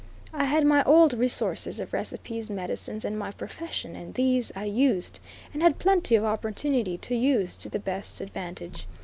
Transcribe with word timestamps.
I 0.33 0.45
had 0.45 0.65
my 0.65 0.83
old 0.85 1.13
resources 1.13 1.79
of 1.79 1.93
recipes, 1.93 2.49
medicines 2.49 3.05
and 3.05 3.19
my 3.19 3.29
profession, 3.29 3.95
and 3.95 4.15
these 4.15 4.51
I 4.55 4.65
used, 4.65 5.19
and 5.53 5.61
had 5.61 5.77
plenty 5.77 6.15
of 6.15 6.25
opportunity 6.25 6.97
to 6.97 7.13
use, 7.15 7.55
to 7.57 7.69
the 7.69 7.77
best 7.77 8.19
advantage. 8.19 8.87